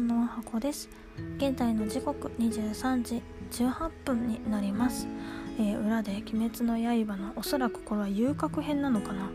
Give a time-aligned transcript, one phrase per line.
[0.00, 0.88] んの箱です。
[1.36, 5.06] 現在の時刻23時18分になります、
[5.58, 9.30] えー、裏で「鬼滅の刃」のおそらくこれは遊郭編なのかな？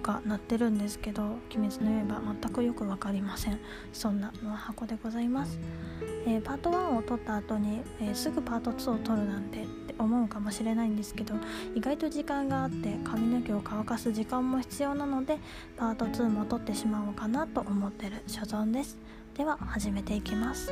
[0.00, 3.58] が鳴ってるんですけど「鬼滅の刃」全くよく分かりません。
[3.92, 5.58] そんなの箱でございます、
[6.26, 9.66] えー、パート1を撮った後に、えー、すぐパート2を撮るなんて
[9.98, 11.34] 思うかもしれないんですけど
[11.74, 15.38] 意外と時間があって髪の毛を乾かす時間も必要なので
[15.76, 18.22] パート2も撮ってしまおうかなと思ってる。
[18.26, 18.98] 所存です。
[19.36, 20.66] では始めていきます。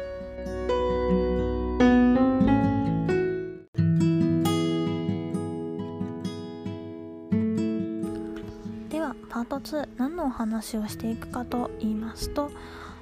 [8.89, 12.51] ではパート2何のお話をしていくかと言いますと、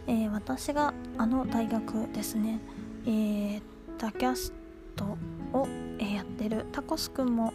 [0.07, 2.61] えー、私があの大学ですね、
[3.07, 3.63] えー、
[3.99, 4.53] タキャス
[4.97, 5.17] ト
[5.53, 5.67] を、
[5.99, 7.53] え、やってるタコスくんも、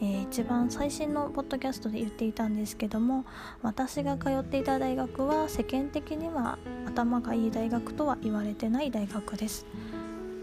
[0.00, 3.24] えー、一番最新のポッドキャストで言っていたんですけども
[3.62, 9.64] 私が通っていた大学は世間的には頭がいい大学とは言われてない大学です。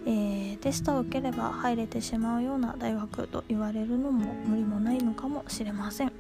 [0.06, 6.12] えー、テストを受ければ入れてしまうような大学と言われるのも無理もないのかもしれません。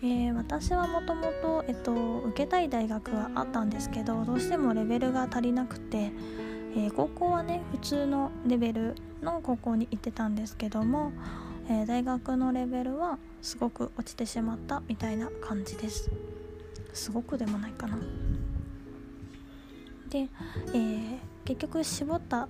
[0.00, 6.12] えー、私はもともと、えっと、受けたい大学はあったんですけどどうしてもレベルが足りなくて、
[6.78, 11.10] えー、高校はね普通のレベルの高校に行ってたんですけども、
[11.68, 16.08] えー、大学のレベルはすごく落ちてしまったみたいな感じです。
[16.92, 17.98] すごくでもないかな。
[20.08, 20.28] で、
[20.74, 22.48] え結局絞った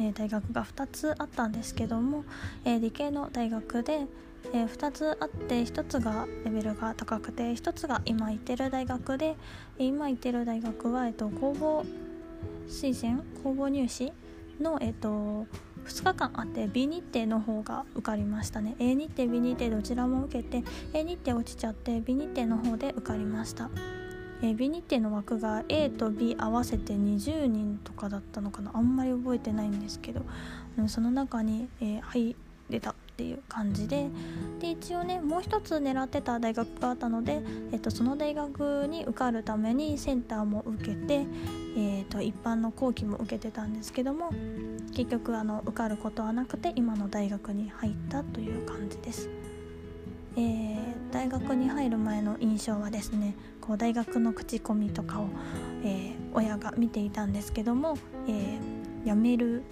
[0.00, 2.24] え大学が2つあったんですけども、
[2.64, 4.06] え理系の大学で、
[4.52, 9.36] え2つあって1つがレベルが高くて1つが今行ってる大学で
[9.78, 12.03] 今行ってる大学は、えっと、公募
[12.68, 14.12] 推薦公募入試
[14.60, 15.46] の、えっと、
[15.86, 18.76] 2日間あって B 日程の方が受かりましたね。
[18.78, 23.70] A 日程 B 日程どちらも受けて A 日程落ちちゃって B 日程の方で受かりました。
[24.42, 28.70] えー、B 日程の枠が A と B 合わせて20人とかだったのかな。
[28.74, 30.22] あんまり覚えてないんですけど。
[30.88, 32.36] その中に、えー、入
[32.68, 32.94] れた。
[33.14, 34.08] っていう感じで
[34.58, 41.26] で一応ねもう一つ狙ってた大学があったので、えっと、その大学に受かるためにセンターも受けて、
[41.76, 44.30] えー、と一般の後期も受けてたんですけども
[44.96, 49.28] 結局あの受かることはなくて今の大学に入ったという感じです。
[50.36, 50.76] えー、
[51.12, 55.28] 大学に入る前の印象はですねこう大学の口コミとかを、
[55.84, 57.96] えー、親が見ていたんですけども、
[58.26, 59.62] えー、辞める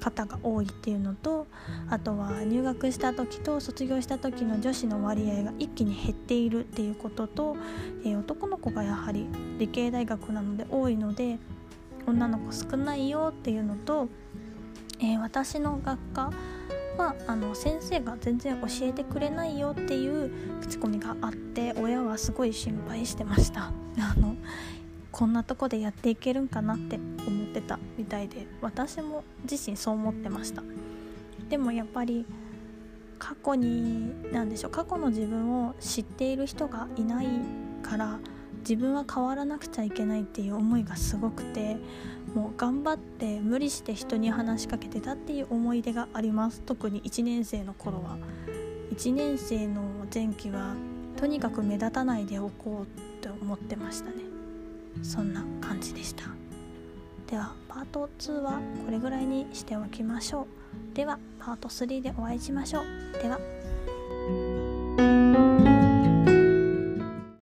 [0.00, 1.46] 方が多いっていうのと
[1.88, 7.56] あとは入学した時と卒業した時の女子の割合が一気に減っているっていうことと、
[8.04, 9.26] えー、男の子がやはり
[9.58, 11.38] 理系大学なので多いので
[12.06, 14.08] 女の子少ないよっていうのと、
[15.00, 16.32] えー、私の学科
[16.96, 23.72] はあの先生が全然教えてくれないよっていう口コミがあって親はすごい心配してました。
[23.98, 24.36] あの
[25.12, 30.62] こんなとこでやっていけるんかなって思ってたみたいで私も自身そう思ってました。
[31.48, 32.24] でもやっぱり
[33.18, 37.26] 過去に何でしょう過去の自分を知っている人がいない
[37.82, 38.18] から
[38.60, 41.76] 自分は変わらなくちゃいけないっていう思いがすごくて
[42.34, 46.62] もう頑張って無理して人に話しかけてたっていう思い出があります。
[46.62, 48.16] 特に1年生の頃は。
[48.92, 49.82] 1年生の
[50.12, 50.74] 前期は
[51.16, 54.16] とにかく目立たないでおこうって思ってましたね。
[55.02, 56.24] そんな感じでした。
[57.26, 60.48] ではパート2はこれぐらいにしておきましょ
[60.92, 60.94] う。
[60.96, 62.84] ではパート3でお会いしましょう。
[63.22, 63.59] では。